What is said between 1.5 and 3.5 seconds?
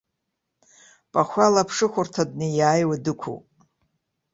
аԥшыхәырҭа днеи-ааиуа дықәуп.